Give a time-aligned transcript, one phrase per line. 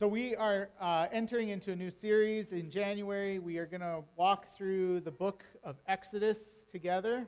[0.00, 3.38] So, we are uh, entering into a new series in January.
[3.38, 6.38] We are going to walk through the book of Exodus
[6.72, 7.26] together,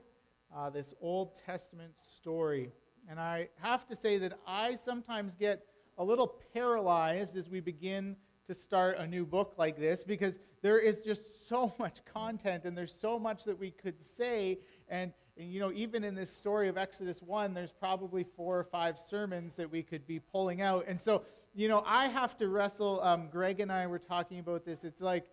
[0.56, 2.70] uh, this Old Testament story.
[3.10, 5.66] And I have to say that I sometimes get
[5.98, 8.16] a little paralyzed as we begin
[8.46, 12.74] to start a new book like this because there is just so much content and
[12.74, 14.60] there's so much that we could say.
[14.88, 18.64] And, and, you know, even in this story of Exodus 1, there's probably four or
[18.64, 20.86] five sermons that we could be pulling out.
[20.88, 21.22] And so,
[21.54, 23.00] you know, I have to wrestle.
[23.02, 24.84] Um, Greg and I were talking about this.
[24.84, 25.26] It's like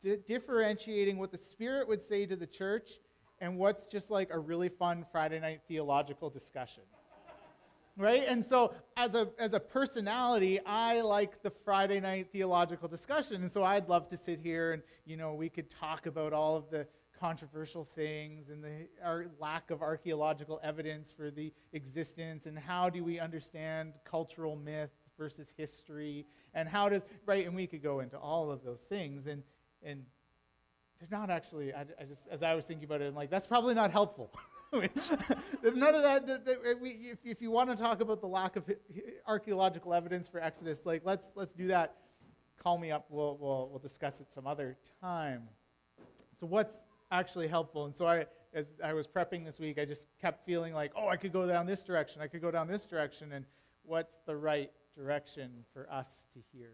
[0.00, 2.90] di- differentiating what the Spirit would say to the church
[3.40, 6.82] and what's just like a really fun Friday night theological discussion.
[7.96, 8.24] right?
[8.26, 13.42] And so, as a, as a personality, I like the Friday night theological discussion.
[13.42, 16.56] And so, I'd love to sit here and, you know, we could talk about all
[16.56, 16.86] of the
[17.20, 23.04] controversial things and the our lack of archaeological evidence for the existence and how do
[23.04, 24.90] we understand cultural myth
[25.22, 29.28] versus history and how does right and we could go into all of those things
[29.28, 29.40] and
[29.84, 30.02] and
[30.98, 33.46] they're not actually I, I just as i was thinking about it i'm like that's
[33.46, 34.32] probably not helpful.
[34.72, 38.56] None of that, that, that we, if, if you want to talk about the lack
[38.56, 38.64] of
[39.26, 41.96] archaeological evidence for exodus like let's let's do that.
[42.60, 45.42] Call me up we'll, we'll, we'll discuss it some other time.
[46.40, 46.74] So what's
[47.12, 50.72] actually helpful and so i as i was prepping this week i just kept feeling
[50.72, 53.44] like oh i could go down this direction i could go down this direction and
[53.84, 56.70] what's the right direction for us to hear.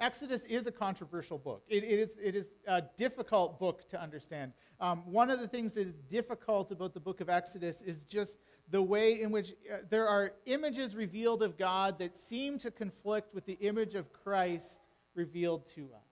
[0.00, 1.64] Exodus is a controversial book.
[1.68, 4.52] it, it, is, it is a difficult book to understand.
[4.80, 8.36] Um, one of the things that is difficult about the book of Exodus is just
[8.70, 13.34] the way in which uh, there are images revealed of God that seem to conflict
[13.34, 14.80] with the image of Christ
[15.14, 16.06] revealed to us.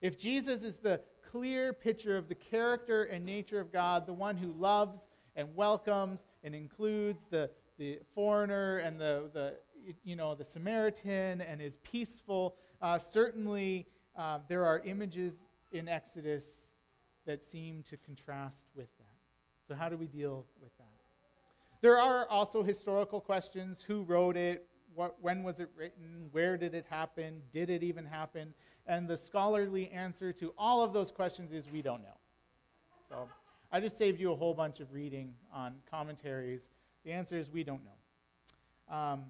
[0.00, 1.00] If Jesus is the
[1.32, 4.98] clear picture of the character and nature of God, the one who loves
[5.34, 9.56] and welcomes and includes the, the foreigner and the, the
[10.04, 12.56] you know, the Samaritan and is peaceful.
[12.80, 13.86] Uh, certainly,
[14.16, 15.34] uh, there are images
[15.72, 16.44] in Exodus
[17.26, 19.04] that seem to contrast with that.
[19.68, 20.86] So, how do we deal with that?
[21.80, 24.66] There are also historical questions who wrote it?
[24.94, 26.28] What, when was it written?
[26.32, 27.42] Where did it happen?
[27.52, 28.54] Did it even happen?
[28.86, 32.16] And the scholarly answer to all of those questions is we don't know.
[33.08, 33.28] So,
[33.72, 36.70] I just saved you a whole bunch of reading on commentaries.
[37.04, 38.96] The answer is we don't know.
[38.96, 39.24] Um,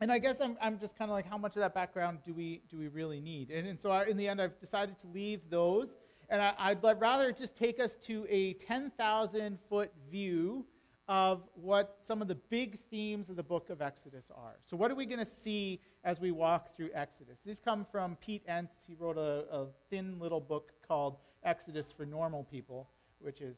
[0.00, 2.32] and I guess I'm, I'm just kind of like, how much of that background do
[2.32, 3.50] we, do we really need?
[3.50, 5.88] And, and so I, in the end, I've decided to leave those.
[6.30, 10.66] And I, would rather just take us to a 10,000 foot view
[11.08, 14.56] of what some of the big themes of the book of Exodus are.
[14.62, 17.38] So, what are we going to see as we walk through Exodus?
[17.46, 18.68] These come from Pete Enns.
[18.86, 23.56] He wrote a, a thin little book called Exodus for Normal People, which is,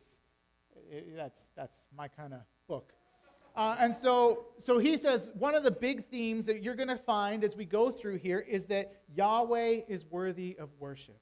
[0.88, 2.92] it, that's, that's my kind of book.
[3.56, 6.96] Uh, and so, so he says one of the big themes that you're going to
[6.96, 11.20] find as we go through here is that Yahweh is worthy of worship.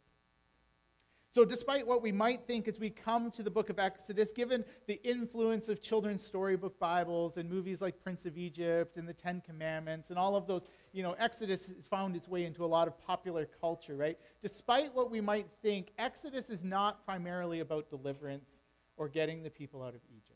[1.30, 4.64] So, despite what we might think as we come to the book of Exodus, given
[4.86, 9.42] the influence of children's storybook Bibles and movies like Prince of Egypt and the Ten
[9.42, 10.62] Commandments and all of those,
[10.92, 14.18] you know, Exodus has found its way into a lot of popular culture, right?
[14.42, 18.48] Despite what we might think, Exodus is not primarily about deliverance
[18.96, 20.27] or getting the people out of Egypt.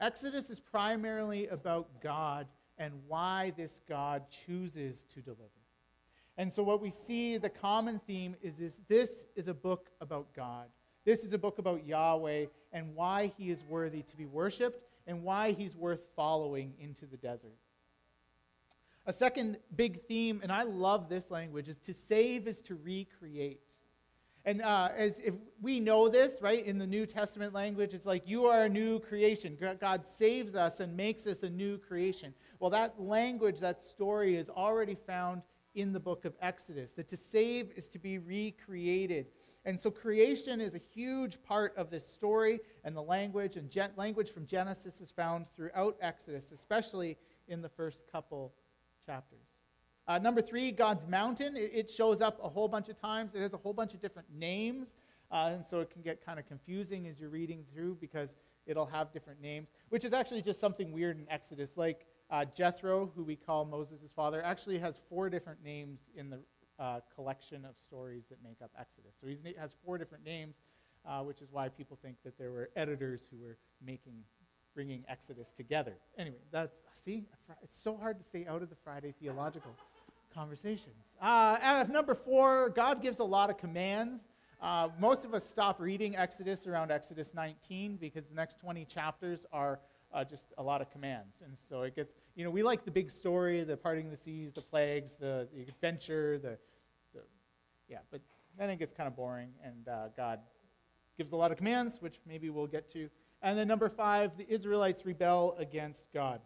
[0.00, 2.46] Exodus is primarily about God
[2.78, 5.44] and why this God chooses to deliver.
[6.38, 10.32] And so, what we see, the common theme is this this is a book about
[10.34, 10.68] God.
[11.04, 15.22] This is a book about Yahweh and why he is worthy to be worshiped and
[15.22, 17.56] why he's worth following into the desert.
[19.06, 23.60] A second big theme, and I love this language, is to save is to recreate.
[24.44, 28.26] And uh, as if we know this, right, in the New Testament language, it's like
[28.26, 29.56] you are a new creation.
[29.80, 32.32] God saves us and makes us a new creation.
[32.58, 35.42] Well, that language, that story is already found
[35.74, 36.90] in the book of Exodus.
[36.96, 39.26] That to save is to be recreated.
[39.66, 43.92] And so creation is a huge part of this story and the language, and gen-
[43.96, 48.54] language from Genesis is found throughout Exodus, especially in the first couple
[49.04, 49.49] chapters.
[50.10, 51.56] Uh, number three, God's mountain.
[51.56, 53.30] It, it, shows up a whole bunch of times.
[53.32, 54.88] It has a whole bunch of different names.
[55.30, 58.30] Uh, and so it can get kind of confusing as you're reading through because
[58.66, 61.76] it'll have different names, which is actually just something weird in Exodus.
[61.76, 66.40] Like uh, Jethro, who we call Moses' father, actually has four different names in the
[66.80, 69.12] uh, collection of stories that make up Exodus.
[69.20, 70.56] So he has four different names,
[71.08, 74.24] uh, which is why people think that there were editors who were making
[74.74, 75.94] bringing Exodus together.
[76.18, 77.24] Anyway, that's see,
[77.62, 79.72] it's so hard to stay out of the Friday theological
[80.32, 81.04] conversations.
[81.20, 84.22] Uh, number four, God gives a lot of commands.
[84.60, 89.40] Uh, most of us stop reading Exodus around Exodus 19 because the next 20 chapters
[89.52, 89.80] are
[90.12, 91.36] uh, just a lot of commands.
[91.44, 94.16] And so it gets, you know, we like the big story, the parting of the
[94.18, 96.58] seas, the plagues, the, the adventure, the,
[97.14, 97.20] the,
[97.88, 98.20] yeah, but
[98.58, 100.40] then it gets kind of boring, and uh, God
[101.16, 103.08] gives a lot of commands, which maybe we'll get to.
[103.42, 106.40] And then number five, the Israelites rebel against God.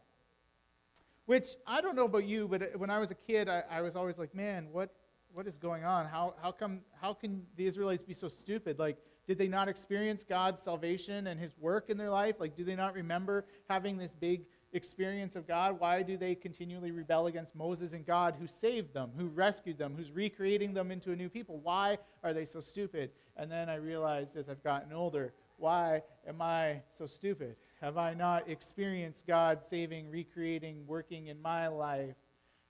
[1.27, 3.81] Which I don't know about you, but uh, when I was a kid, I, I
[3.81, 4.91] was always like, man, what,
[5.33, 6.07] what is going on?
[6.07, 8.79] How, how, come, how can the Israelites be so stupid?
[8.79, 12.37] Like, did they not experience God's salvation and his work in their life?
[12.39, 14.43] Like, do they not remember having this big
[14.75, 15.81] experience of God?
[15.81, 19.95] Why do they continually rebel against Moses and God who saved them, who rescued them,
[19.97, 21.59] who's recreating them into a new people?
[21.63, 23.11] Why are they so stupid?
[23.37, 27.57] And then I realized as I've gotten older, why am I so stupid?
[27.81, 32.17] Have I not experienced God saving, recreating, working in my life?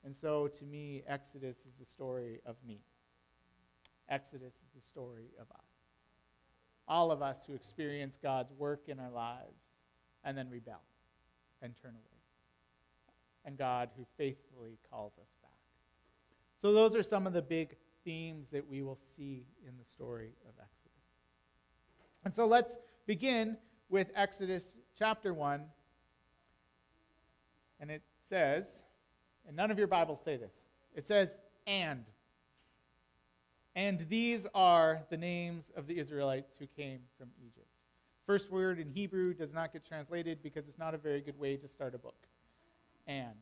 [0.05, 2.81] And so to me, Exodus is the story of me.
[4.09, 5.65] Exodus is the story of us.
[6.87, 9.63] All of us who experience God's work in our lives
[10.25, 10.81] and then rebel
[11.63, 12.01] and turn away.
[13.47, 15.51] And God who faithfully calls us back.
[16.61, 20.33] So, those are some of the big themes that we will see in the story
[20.49, 20.93] of Exodus.
[22.25, 23.59] And so, let's begin
[23.91, 24.65] with Exodus
[24.99, 25.63] chapter 1.
[27.81, 28.65] And it says,
[29.47, 30.53] and none of your Bibles say this,
[30.95, 31.31] it says,
[31.67, 32.05] and.
[33.77, 37.67] And these are the names of the Israelites who came from Egypt.
[38.27, 41.57] First word in Hebrew does not get translated because it's not a very good way
[41.57, 42.17] to start a book.
[43.07, 43.35] And.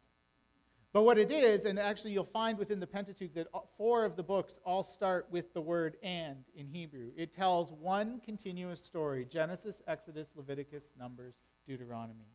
[0.92, 4.14] But what it is, and actually you'll find within the Pentateuch that uh, four of
[4.14, 7.12] the books all start with the word and in Hebrew.
[7.16, 11.34] It tells one continuous story Genesis, Exodus, Leviticus, Numbers,
[11.66, 12.26] Deuteronomy.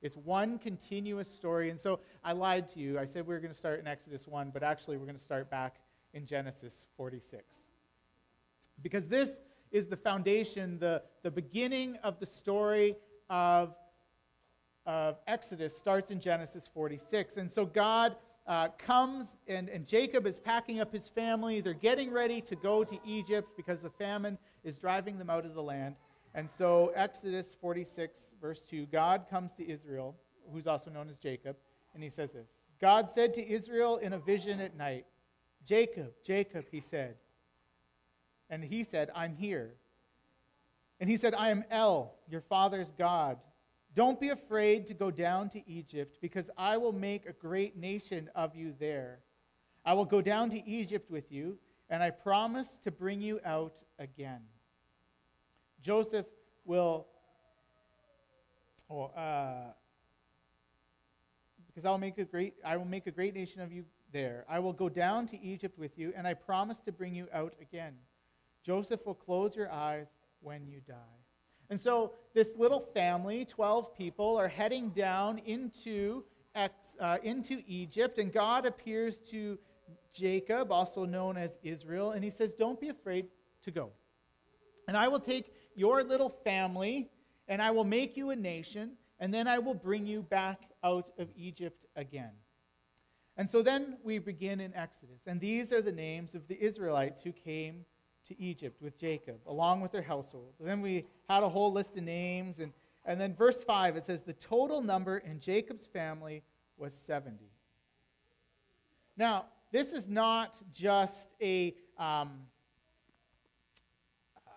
[0.00, 1.68] It's one continuous story.
[1.68, 2.98] And so I lied to you.
[2.98, 5.24] I said we were going to start in Exodus 1, but actually we're going to
[5.24, 5.76] start back
[6.14, 7.42] in Genesis 46.
[8.82, 9.40] Because this
[9.72, 12.96] is the foundation, the, the beginning of the story
[13.28, 13.74] of,
[14.86, 17.36] of Exodus starts in Genesis 46.
[17.36, 18.16] And so God
[18.46, 21.60] uh, comes, and, and Jacob is packing up his family.
[21.60, 25.54] They're getting ready to go to Egypt because the famine is driving them out of
[25.54, 25.96] the land.
[26.34, 30.14] And so, Exodus 46, verse 2, God comes to Israel,
[30.52, 31.56] who's also known as Jacob,
[31.94, 32.46] and he says this
[32.80, 35.06] God said to Israel in a vision at night,
[35.66, 37.16] Jacob, Jacob, he said.
[38.50, 39.74] And he said, I'm here.
[41.00, 43.38] And he said, I am El, your father's God.
[43.96, 48.28] Don't be afraid to go down to Egypt, because I will make a great nation
[48.34, 49.20] of you there.
[49.86, 51.56] I will go down to Egypt with you,
[51.88, 54.42] and I promise to bring you out again.
[55.80, 56.26] Joseph
[56.66, 57.06] will,
[58.90, 59.72] oh, uh,
[61.66, 64.44] because I'll make a great, I will make a great nation of you there.
[64.46, 67.54] I will go down to Egypt with you, and I promise to bring you out
[67.62, 67.94] again.
[68.62, 70.08] Joseph will close your eyes
[70.42, 71.25] when you die.
[71.70, 76.22] And so, this little family, 12 people, are heading down into,
[76.54, 79.58] uh, into Egypt, and God appears to
[80.12, 83.26] Jacob, also known as Israel, and he says, Don't be afraid
[83.64, 83.90] to go.
[84.88, 87.10] And I will take your little family,
[87.48, 91.12] and I will make you a nation, and then I will bring you back out
[91.18, 92.32] of Egypt again.
[93.36, 95.20] And so then we begin in Exodus.
[95.26, 97.84] And these are the names of the Israelites who came
[98.28, 100.54] to Egypt with Jacob, along with their household.
[100.58, 102.58] And then we had a whole list of names.
[102.60, 102.72] And,
[103.04, 106.42] and then verse 5, it says, The total number in Jacob's family
[106.76, 107.50] was 70.
[109.16, 112.30] Now, this is not just a, um,
[114.36, 114.50] uh,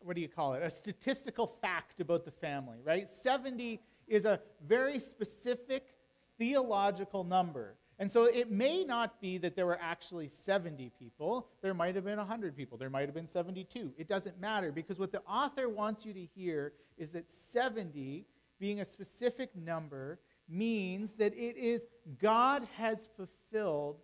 [0.00, 0.62] what do you call it?
[0.62, 3.08] A statistical fact about the family, right?
[3.22, 5.94] 70 is a very specific
[6.38, 7.74] theological number.
[8.00, 11.48] And so it may not be that there were actually 70 people.
[11.62, 12.78] There might have been 100 people.
[12.78, 13.92] There might have been 72.
[13.98, 18.24] It doesn't matter because what the author wants you to hear is that 70,
[18.60, 21.82] being a specific number, means that it is
[22.20, 23.96] God has fulfilled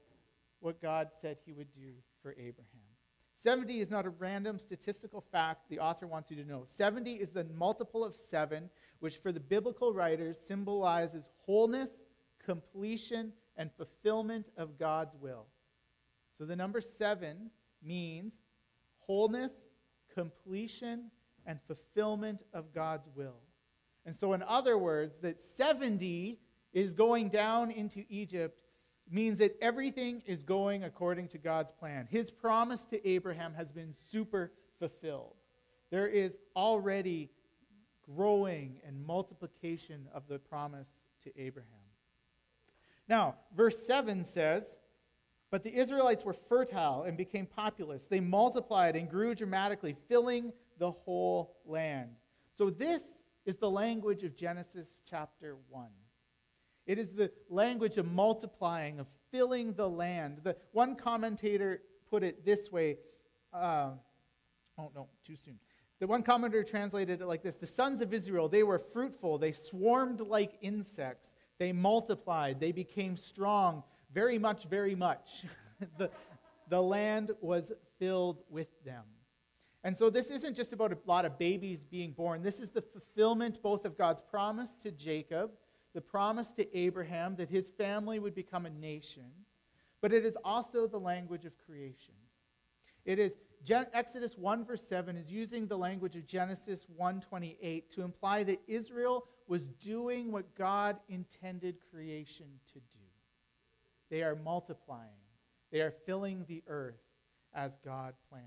[0.60, 2.80] what God said he would do for Abraham.
[3.36, 6.64] 70 is not a random statistical fact the author wants you to know.
[6.66, 8.70] 70 is the multiple of 7,
[9.00, 11.90] which for the biblical writers symbolizes wholeness,
[12.42, 15.46] completion, and fulfillment of God's will.
[16.38, 17.50] So the number seven
[17.82, 18.34] means
[18.98, 19.52] wholeness,
[20.12, 21.10] completion,
[21.46, 23.40] and fulfillment of God's will.
[24.06, 26.38] And so, in other words, that 70
[26.72, 28.58] is going down into Egypt
[29.10, 32.08] means that everything is going according to God's plan.
[32.10, 35.34] His promise to Abraham has been super fulfilled.
[35.90, 37.30] There is already
[38.14, 40.88] growing and multiplication of the promise
[41.24, 41.83] to Abraham.
[43.08, 44.64] Now, verse 7 says,
[45.50, 48.02] But the Israelites were fertile and became populous.
[48.08, 52.10] They multiplied and grew dramatically, filling the whole land.
[52.56, 53.02] So, this
[53.46, 55.88] is the language of Genesis chapter 1.
[56.86, 60.38] It is the language of multiplying, of filling the land.
[60.42, 61.80] The one commentator
[62.10, 62.98] put it this way.
[63.52, 63.90] Uh,
[64.78, 65.58] oh, no, too soon.
[66.00, 69.52] The one commentator translated it like this The sons of Israel, they were fruitful, they
[69.52, 73.82] swarmed like insects, they multiplied, they became strong,
[74.12, 75.44] very much, very much.
[75.98, 76.10] the,
[76.68, 79.04] the land was filled with them.
[79.82, 82.42] And so this isn't just about a lot of babies being born.
[82.42, 85.50] This is the fulfillment both of God's promise to Jacob,
[85.94, 89.30] the promise to Abraham that his family would become a nation,
[90.00, 92.14] but it is also the language of creation.
[93.04, 93.34] It is
[93.70, 99.26] Exodus 1 verse 7 is using the language of Genesis 1:28 to imply that Israel
[99.46, 103.04] was doing what God intended creation to do.
[104.10, 105.08] They are multiplying.
[105.70, 107.00] They are filling the earth
[107.54, 108.46] as God planned.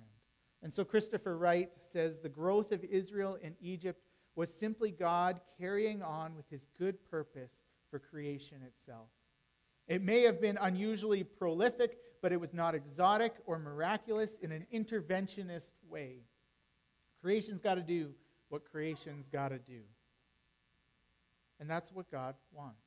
[0.64, 4.02] And so Christopher Wright says the growth of Israel in Egypt
[4.36, 7.52] was simply God carrying on with his good purpose
[7.90, 9.08] for creation itself.
[9.88, 14.66] It may have been unusually prolific, but it was not exotic or miraculous in an
[14.74, 16.18] interventionist way.
[17.22, 18.12] Creation's got to do
[18.50, 19.82] what creation's got to do.
[21.60, 22.82] And that's what God wants.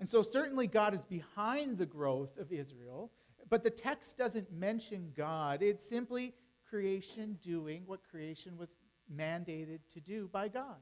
[0.00, 3.12] And so, certainly, God is behind the growth of Israel,
[3.48, 5.62] but the text doesn't mention God.
[5.62, 6.34] It's simply
[6.68, 8.70] creation doing what creation was
[9.14, 10.76] mandated to do by God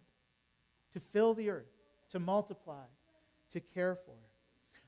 [0.93, 1.73] to fill the earth,
[2.11, 2.85] to multiply,
[3.53, 4.17] to care for.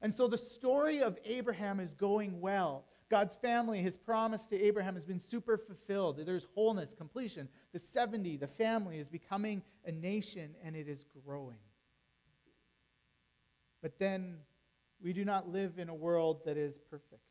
[0.02, 2.84] And so the story of Abraham is going well.
[3.14, 6.18] God's family, his promise to Abraham has been super fulfilled.
[6.26, 7.48] There's wholeness, completion.
[7.72, 11.60] The 70, the family is becoming a nation and it is growing.
[13.80, 14.38] But then
[15.00, 17.22] we do not live in a world that is perfect.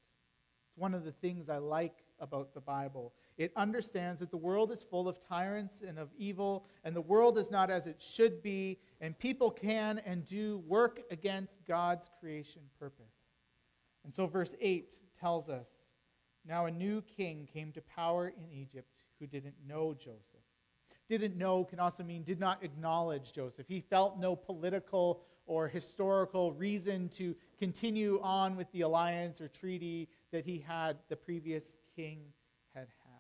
[0.69, 3.11] It's one of the things I like about the Bible.
[3.37, 7.37] It understands that the world is full of tyrants and of evil, and the world
[7.37, 12.61] is not as it should be, and people can and do work against God's creation
[12.79, 13.11] purpose.
[14.05, 15.67] And so, verse 8 tells us
[16.45, 18.89] Now a new king came to power in Egypt
[19.19, 20.43] who didn't know Joseph.
[21.07, 23.65] Didn't know can also mean did not acknowledge Joseph.
[23.67, 30.09] He felt no political or historical reason to continue on with the alliance or treaty
[30.31, 31.65] that he had, the previous
[31.95, 32.19] king
[32.73, 33.13] had had.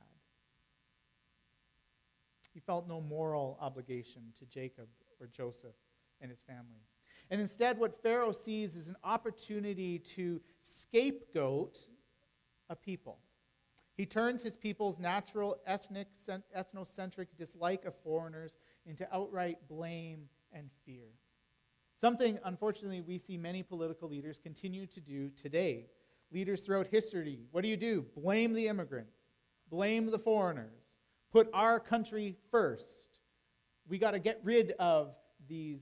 [2.53, 4.87] He felt no moral obligation to Jacob
[5.19, 5.75] or Joseph
[6.21, 6.83] and his family.
[7.29, 11.77] And instead, what Pharaoh sees is an opportunity to scapegoat
[12.69, 13.19] a people.
[13.95, 16.07] He turns his people's natural ethnic,
[16.57, 18.53] ethnocentric dislike of foreigners
[18.85, 21.09] into outright blame and fear.
[22.01, 25.85] Something, unfortunately, we see many political leaders continue to do today.
[26.31, 28.05] Leaders throughout history, what do you do?
[28.15, 29.15] Blame the immigrants,
[29.69, 30.81] blame the foreigners,
[31.31, 32.97] put our country first.
[33.87, 35.15] We got to get rid of
[35.47, 35.81] these.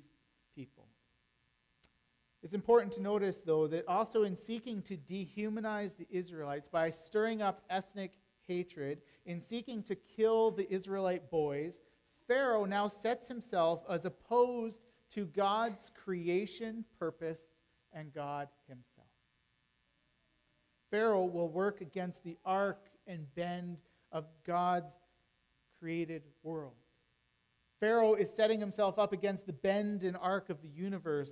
[2.43, 7.41] It's important to notice, though, that also in seeking to dehumanize the Israelites by stirring
[7.41, 8.13] up ethnic
[8.47, 11.75] hatred, in seeking to kill the Israelite boys,
[12.27, 14.79] Pharaoh now sets himself as opposed
[15.13, 17.39] to God's creation purpose
[17.93, 19.07] and God himself.
[20.89, 23.77] Pharaoh will work against the arc and bend
[24.11, 24.91] of God's
[25.79, 26.73] created world.
[27.79, 31.31] Pharaoh is setting himself up against the bend and arc of the universe,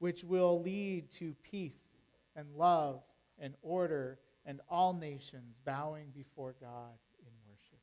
[0.00, 2.02] which will lead to peace
[2.34, 3.00] and love
[3.38, 7.78] and order and all nations bowing before God in worship.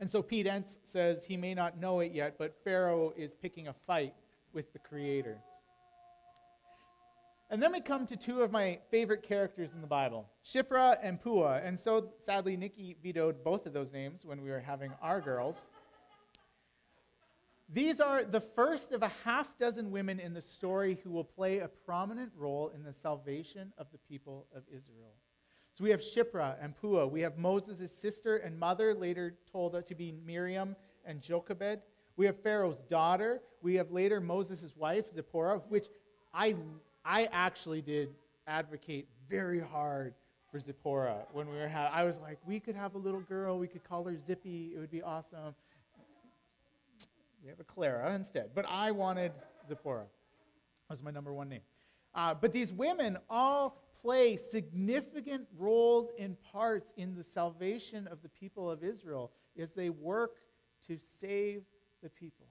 [0.00, 3.68] And so Pete Enns says he may not know it yet, but Pharaoh is picking
[3.68, 4.14] a fight
[4.52, 5.38] with the Creator.
[7.50, 11.20] And then we come to two of my favorite characters in the Bible, Shiphrah and
[11.22, 11.60] Puah.
[11.62, 15.64] And so sadly, Nikki vetoed both of those names when we were having our girls.
[17.68, 21.58] These are the first of a half dozen women in the story who will play
[21.58, 25.14] a prominent role in the salvation of the people of Israel.
[25.72, 27.06] So we have Shiphrah and Puah.
[27.06, 31.80] We have Moses' sister and mother, later told to be Miriam and Jochebed.
[32.16, 33.40] We have Pharaoh's daughter.
[33.60, 35.88] We have later Moses' wife, Zipporah, which
[36.32, 36.54] I
[37.04, 38.14] I actually did
[38.46, 40.14] advocate very hard
[40.50, 41.92] for Zipporah when we were having.
[41.92, 43.58] I was like, we could have a little girl.
[43.58, 44.72] We could call her Zippy.
[44.74, 45.54] It would be awesome.
[47.44, 48.50] We have a Clara instead.
[48.54, 49.32] But I wanted
[49.68, 50.06] Zipporah.
[50.88, 51.60] That was my number one name.
[52.14, 58.30] Uh, but these women all play significant roles and parts in the salvation of the
[58.30, 60.36] people of Israel as they work
[60.86, 61.62] to save
[62.02, 62.46] the people.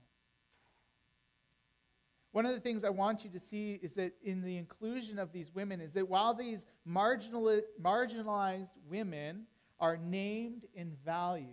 [2.32, 5.32] One of the things I want you to see is that in the inclusion of
[5.32, 9.44] these women is that while these marginalized women
[9.80, 11.48] are named and valued,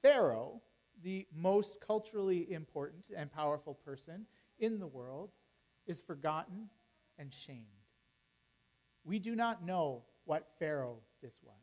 [0.00, 0.62] Pharaoh,
[1.04, 4.26] the most culturally important and powerful person
[4.58, 5.30] in the world,
[5.86, 6.68] is forgotten
[7.18, 7.66] and shamed.
[9.04, 11.54] We do not know what Pharaoh this was.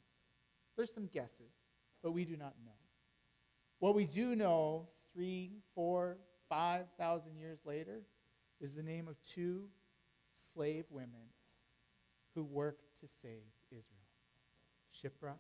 [0.77, 1.51] There's some guesses,
[2.03, 2.71] but we do not know.
[3.79, 6.17] What we do know, three, four,
[6.48, 8.01] five thousand years later,
[8.60, 9.63] is the name of two
[10.53, 11.25] slave women
[12.36, 14.01] who worked to save Israel
[14.93, 15.33] Shiphrah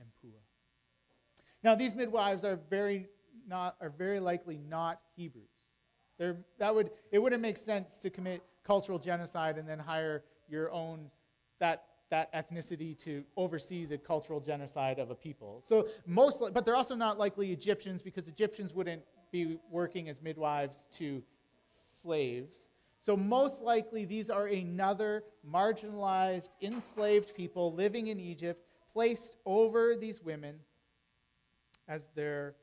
[0.00, 0.32] and Puah.
[1.62, 3.06] Now, these midwives are very,
[3.46, 5.48] not, are very likely not Hebrews.
[6.58, 11.10] That would, it wouldn't make sense to commit cultural genocide and then hire your own,
[11.60, 15.62] that, that ethnicity to oversee the cultural genocide of a people.
[15.68, 20.76] So most, but they're also not likely Egyptians because Egyptians wouldn't be working as midwives
[20.96, 21.22] to
[22.02, 22.52] slaves.
[23.04, 30.20] So, most likely, these are another marginalized, enslaved people living in Egypt, placed over these
[30.22, 30.56] women
[31.86, 32.56] as their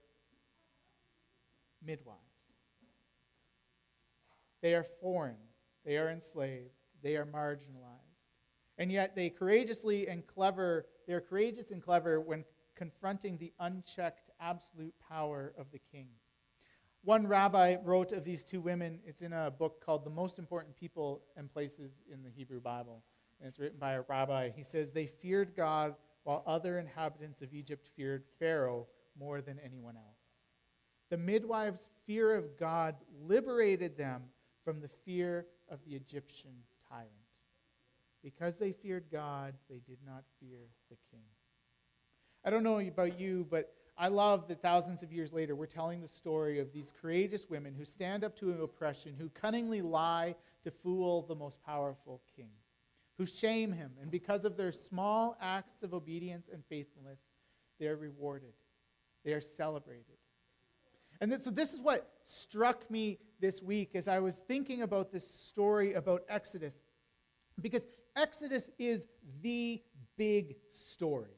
[1.86, 2.20] midwives.
[4.62, 5.38] They are foreign,
[5.86, 6.72] they are enslaved,
[7.02, 8.00] they are marginalized.
[8.78, 12.44] And yet they courageously and clever, they are courageous and clever when
[12.76, 16.08] confronting the unchecked absolute power of the king.
[17.04, 20.76] One rabbi wrote of these two women, it's in a book called The Most Important
[20.76, 23.04] People and Places in the Hebrew Bible.
[23.40, 24.52] And it's written by a rabbi.
[24.56, 28.88] He says, They feared God while other inhabitants of Egypt feared Pharaoh
[29.20, 30.13] more than anyone else.
[31.10, 32.96] The midwives' fear of God
[33.28, 34.24] liberated them
[34.64, 36.52] from the fear of the Egyptian
[36.90, 37.10] tyrant.
[38.24, 41.26] Because they feared God, they did not fear the king.
[42.46, 46.02] I don't know about you, but I love that thousands of years later, we're telling
[46.02, 50.72] the story of these courageous women who stand up to oppression, who cunningly lie to
[50.72, 52.50] fool the most powerful king,
[53.18, 57.20] who shame him, and because of their small acts of obedience and faithfulness,
[57.80, 58.54] they're rewarded,
[59.24, 60.18] they are celebrated.
[61.32, 65.26] And so, this is what struck me this week as I was thinking about this
[65.26, 66.74] story about Exodus,
[67.62, 67.84] because
[68.18, 69.04] Exodus is
[69.42, 69.82] the
[70.18, 70.58] big
[70.90, 71.32] story.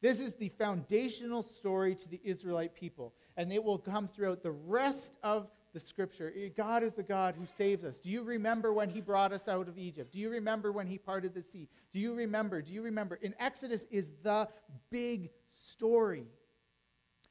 [0.00, 4.52] This is the foundational story to the Israelite people, and it will come throughout the
[4.52, 6.32] rest of the scripture.
[6.36, 7.96] Eh, God is the God who saves us.
[7.96, 10.12] Do you remember when he brought us out of Egypt?
[10.12, 11.68] Do you remember when he parted the sea?
[11.92, 12.62] Do you remember?
[12.62, 13.16] Do you remember?
[13.16, 14.48] In Exodus is the
[14.88, 16.28] big story.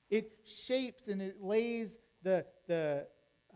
[0.09, 3.07] It shapes and it lays the, the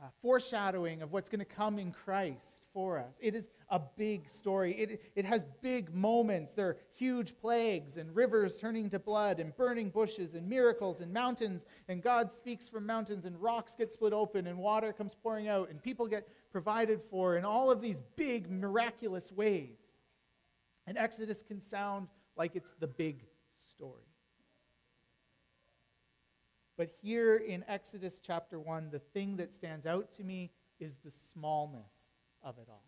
[0.01, 3.15] uh, foreshadowing of what's going to come in Christ for us.
[3.19, 4.73] It is a big story.
[4.73, 6.53] It, it has big moments.
[6.53, 11.11] There are huge plagues and rivers turning to blood and burning bushes and miracles and
[11.11, 11.65] mountains.
[11.87, 15.69] And God speaks from mountains and rocks get split open and water comes pouring out
[15.69, 19.77] and people get provided for in all of these big, miraculous ways.
[20.87, 23.25] And Exodus can sound like it's the big
[23.75, 24.08] story.
[26.79, 31.11] But here in Exodus chapter 1, the thing that stands out to me is the
[31.11, 31.91] smallness
[32.41, 32.85] of it all.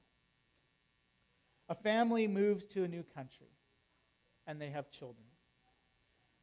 [1.68, 3.52] A family moves to a new country
[4.48, 5.26] and they have children.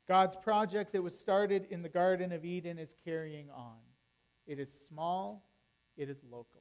[0.06, 3.78] God's project that was started in the Garden of Eden is carrying on.
[4.46, 5.42] It is small,
[5.96, 6.61] it is local.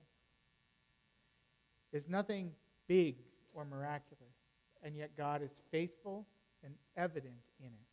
[1.91, 2.54] There's nothing
[2.88, 3.17] big
[3.54, 4.38] or miraculous,
[4.82, 6.26] and yet God is faithful
[6.63, 7.87] and evident in it.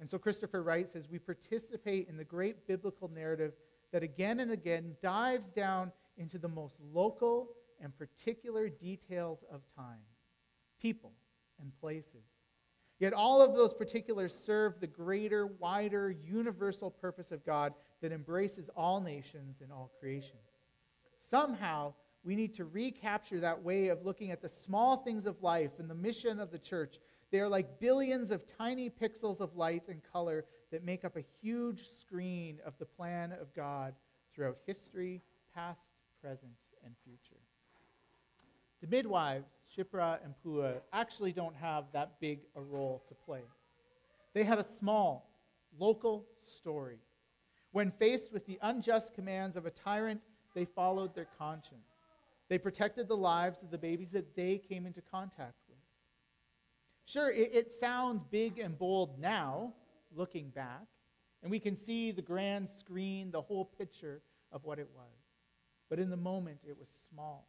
[0.00, 3.52] And so Christopher Wright says we participate in the great biblical narrative
[3.92, 7.48] that again and again dives down into the most local
[7.80, 10.00] and particular details of time,
[10.80, 11.12] people,
[11.60, 12.24] and places.
[12.98, 18.68] Yet all of those particulars serve the greater, wider, universal purpose of God that embraces
[18.76, 20.36] all nations and all creation.
[21.30, 25.70] Somehow, we need to recapture that way of looking at the small things of life
[25.78, 26.98] and the mission of the church.
[27.30, 31.24] They are like billions of tiny pixels of light and color that make up a
[31.42, 33.94] huge screen of the plan of God
[34.34, 35.22] throughout history,
[35.54, 35.80] past,
[36.22, 36.52] present,
[36.84, 37.40] and future.
[38.80, 43.42] The midwives, Shiphrah and Puah, actually don't have that big a role to play.
[44.34, 45.30] They had a small,
[45.78, 46.26] local
[46.58, 46.98] story.
[47.72, 50.20] When faced with the unjust commands of a tyrant,
[50.54, 51.88] they followed their conscience.
[52.48, 55.67] They protected the lives of the babies that they came into contact with.
[57.10, 59.72] Sure, it, it sounds big and bold now,
[60.14, 60.84] looking back,
[61.42, 64.20] and we can see the grand screen, the whole picture
[64.52, 65.06] of what it was.
[65.88, 67.48] But in the moment, it was small.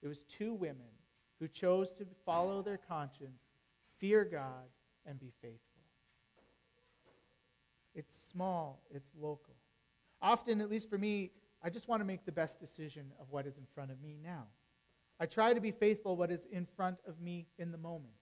[0.00, 0.92] It was two women
[1.40, 3.42] who chose to follow their conscience,
[3.98, 4.68] fear God,
[5.04, 5.60] and be faithful.
[7.96, 9.56] It's small, it's local.
[10.22, 11.32] Often, at least for me,
[11.64, 14.16] I just want to make the best decision of what is in front of me
[14.22, 14.44] now.
[15.18, 18.12] I try to be faithful what is in front of me in the moment.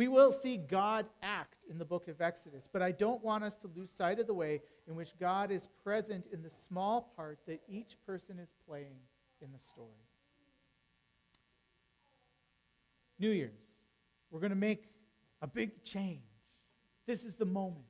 [0.00, 3.54] We will see God act in the book of Exodus, but I don't want us
[3.56, 7.38] to lose sight of the way in which God is present in the small part
[7.46, 8.96] that each person is playing
[9.42, 9.90] in the story.
[13.18, 13.60] New Year's,
[14.30, 14.88] we're going to make
[15.42, 16.22] a big change.
[17.06, 17.84] This is the moment.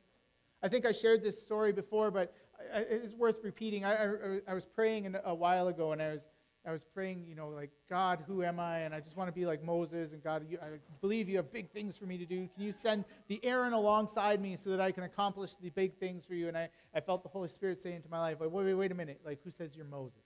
[0.65, 2.35] I think I shared this story before, but
[2.75, 3.85] it's worth repeating.
[3.85, 6.23] I, I, I was praying a while ago, and I was
[6.67, 8.81] I was praying, you know, like, God, who am I?
[8.81, 10.13] And I just want to be like Moses.
[10.13, 12.49] And God, you, I believe you have big things for me to do.
[12.55, 16.25] Can you send the Aaron alongside me so that I can accomplish the big things
[16.27, 16.49] for you?
[16.49, 18.93] And I, I felt the Holy Spirit saying to my life, like, wait, wait, wait
[18.93, 19.21] a minute.
[19.25, 20.19] Like, who says you're Moses?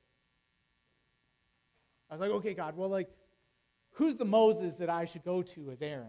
[2.11, 3.11] I was like, okay, God, well, like,
[3.93, 6.09] who's the Moses that I should go to as Aaron?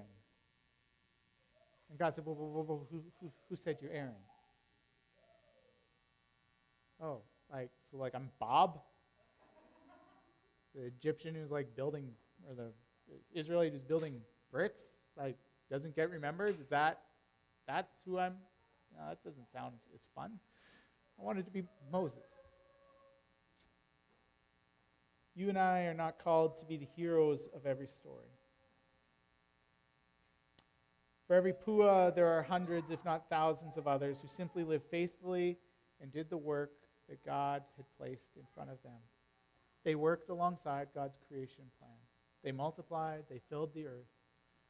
[1.91, 4.13] And God said, well, well, well, who, who, who said you're Aaron?
[7.01, 7.19] Oh,
[7.51, 8.79] like, so like I'm Bob?
[10.75, 12.09] The Egyptian who's like building,
[12.47, 12.71] or the
[13.33, 14.83] Israelite who's building bricks,
[15.17, 15.37] like
[15.71, 16.59] doesn't get remembered?
[16.59, 17.01] Is that
[17.67, 18.35] that's who I'm?
[18.93, 20.31] No, that doesn't sound as fun.
[21.19, 22.19] I wanted to be Moses.
[25.35, 28.29] You and I are not called to be the heroes of every story.
[31.27, 35.57] For every Puah, there are hundreds, if not thousands, of others who simply lived faithfully
[36.01, 36.71] and did the work
[37.09, 38.93] that God had placed in front of them.
[39.85, 41.91] They worked alongside God's creation plan.
[42.43, 44.09] They multiplied, they filled the earth,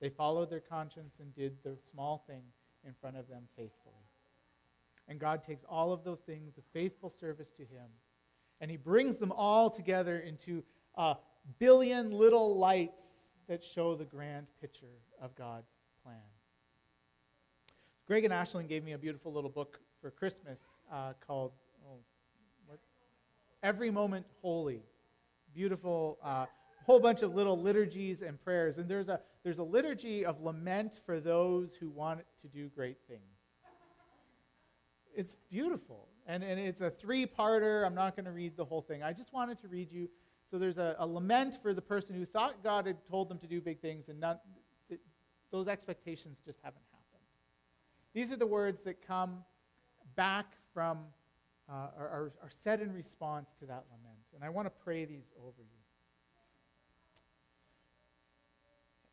[0.01, 2.43] they followed their conscience and did the small thing
[2.85, 3.95] in front of them faithfully.
[5.07, 7.87] And God takes all of those things of faithful service to Him,
[8.59, 10.63] and He brings them all together into
[10.95, 11.15] a
[11.59, 13.01] billion little lights
[13.47, 15.71] that show the grand picture of God's
[16.03, 16.17] plan.
[18.05, 20.59] Greg and Ashlyn gave me a beautiful little book for Christmas
[20.91, 21.53] uh, called
[21.87, 21.99] oh?
[23.63, 24.83] Every Moment Holy
[25.55, 26.45] beautiful uh,
[26.85, 28.77] whole bunch of little liturgies and prayers.
[28.77, 32.97] And there's a, there's a liturgy of lament for those who want to do great
[33.07, 33.21] things.
[35.15, 36.07] It's beautiful.
[36.27, 37.85] And, and it's a three parter.
[37.85, 39.01] I'm not going to read the whole thing.
[39.01, 40.09] I just wanted to read you.
[40.51, 43.47] So there's a, a, lament for the person who thought God had told them to
[43.47, 44.41] do big things, and not,
[45.51, 47.23] those expectations just haven't happened.
[48.13, 49.39] These are the words that come
[50.15, 50.99] back from
[51.67, 54.14] uh, are, are said in response to that lament.
[54.35, 55.65] And I want to pray these over you.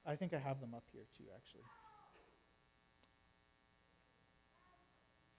[0.05, 1.63] I think I have them up here too, actually.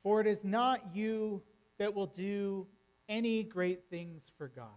[0.01, 1.43] For it is not you
[1.77, 2.65] that will do
[3.09, 4.67] any great things for God,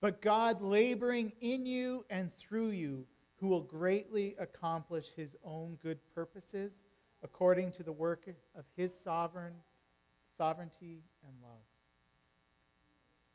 [0.00, 3.06] but God laboring in you and through you,
[3.36, 6.72] who will greatly accomplish his own good purposes
[7.24, 9.54] according to the work of his sovereign
[10.36, 11.73] sovereignty, and love.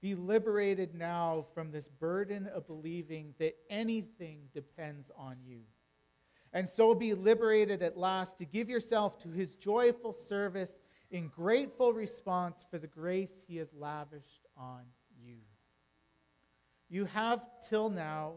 [0.01, 5.61] Be liberated now from this burden of believing that anything depends on you.
[6.53, 10.71] And so be liberated at last to give yourself to his joyful service
[11.11, 14.81] in grateful response for the grace he has lavished on
[15.21, 15.37] you.
[16.89, 18.35] You have till now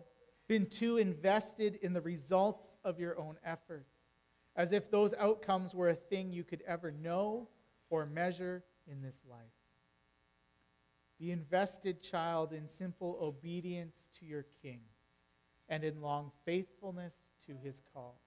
[0.49, 3.95] been too invested in the results of your own efforts,
[4.57, 7.49] as if those outcomes were a thing you could ever know
[7.89, 9.39] or measure in this life.
[11.23, 14.81] Be invested, child, in simple obedience to your King
[15.69, 17.13] and in long faithfulness
[17.47, 18.19] to his call.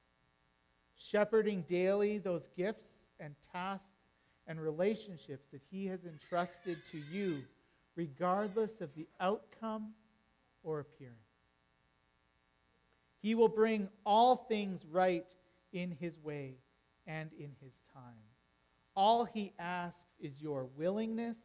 [0.97, 3.84] Shepherding daily those gifts and tasks
[4.47, 7.43] and relationships that he has entrusted to you,
[7.97, 9.89] regardless of the outcome
[10.63, 11.17] or appearance.
[13.21, 15.27] He will bring all things right
[15.73, 16.53] in his way
[17.05, 18.23] and in his time.
[18.95, 21.36] All he asks is your willingness,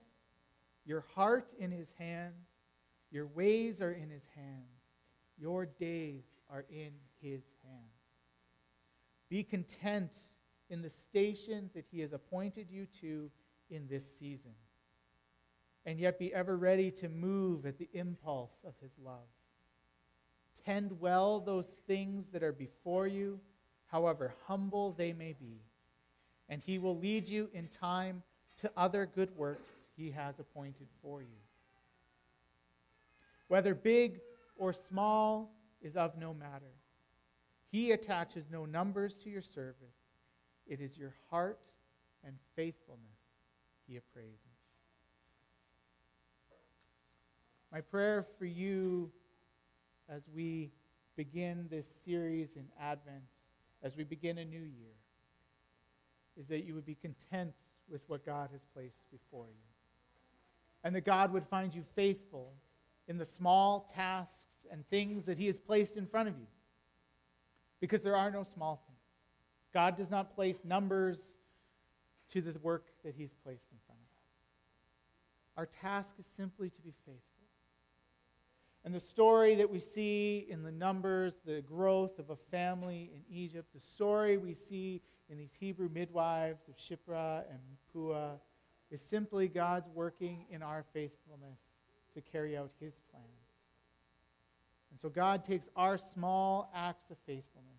[0.91, 2.49] your heart in his hands,
[3.13, 4.83] your ways are in his hands,
[5.39, 6.91] your days are in
[7.23, 7.95] his hands.
[9.29, 10.11] Be content
[10.69, 13.31] in the station that he has appointed you to
[13.71, 14.51] in this season,
[15.87, 19.29] and yet be ever ready to move at the impulse of his love.
[20.65, 23.39] Tend well those things that are before you,
[23.87, 25.61] however humble they may be
[26.49, 28.25] and he will lead you in time
[28.61, 31.29] to other good works he has appointed for you.
[33.49, 34.21] Whether big
[34.57, 36.73] or small is of no matter.
[37.71, 39.97] He attaches no numbers to your service.
[40.67, 41.59] It is your heart
[42.25, 43.01] and faithfulness
[43.87, 44.37] he appraises.
[47.73, 49.11] My prayer for you
[50.09, 50.71] as we
[51.17, 53.23] begin this series in Advent,
[53.83, 54.97] as we begin a new year,
[56.37, 57.53] is that you would be content
[57.89, 59.70] with what God has placed before you.
[60.83, 62.53] And that God would find you faithful
[63.07, 66.47] in the small tasks and things that He has placed in front of you.
[67.81, 68.99] Because there are no small things.
[69.73, 71.19] God does not place numbers
[72.33, 74.21] to the work that He's placed in front of us.
[75.57, 77.25] Our task is simply to be faithful.
[78.85, 83.23] And the story that we see in the numbers, the growth of a family in
[83.35, 87.61] Egypt, the story we see in these Hebrew midwives of Shiphrah and
[87.93, 88.39] Puah,
[88.91, 91.59] is simply God's working in our faithfulness
[92.15, 93.23] to carry out his plan.
[94.91, 97.71] And so God takes our small acts of faithfulness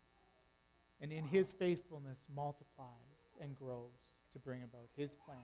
[1.02, 2.88] and in his faithfulness multiplies
[3.41, 5.38] and grows to bring about his plan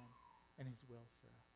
[0.59, 1.47] and his will for us.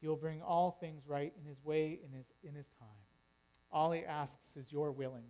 [0.00, 2.88] He will bring all things right in his way, in his, in his time.
[3.72, 5.24] All he asks is your willingness.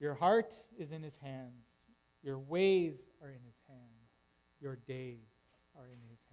[0.00, 1.71] Your heart is in his hands.
[2.22, 4.10] Your ways are in his hands.
[4.60, 5.28] Your days
[5.76, 6.31] are in his hands.